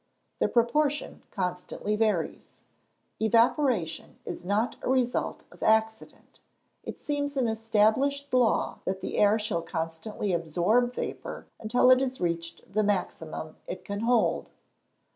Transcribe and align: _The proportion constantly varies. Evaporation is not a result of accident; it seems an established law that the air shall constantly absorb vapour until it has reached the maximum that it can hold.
_The 0.39 0.47
proportion 0.47 1.21
constantly 1.29 1.95
varies. 1.95 2.55
Evaporation 3.19 4.17
is 4.25 4.43
not 4.43 4.75
a 4.81 4.89
result 4.89 5.43
of 5.51 5.61
accident; 5.61 6.41
it 6.83 6.97
seems 6.97 7.37
an 7.37 7.47
established 7.47 8.33
law 8.33 8.79
that 8.85 9.01
the 9.01 9.17
air 9.19 9.37
shall 9.37 9.61
constantly 9.61 10.33
absorb 10.33 10.91
vapour 10.93 11.45
until 11.59 11.91
it 11.91 11.99
has 11.99 12.19
reached 12.19 12.73
the 12.73 12.83
maximum 12.83 13.57
that 13.67 13.73
it 13.73 13.85
can 13.85 13.99
hold. 13.99 14.47